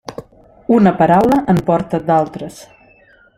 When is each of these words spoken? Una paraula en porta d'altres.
Una 0.77 0.93
paraula 1.01 1.37
en 1.55 1.61
porta 1.67 2.01
d'altres. 2.09 2.59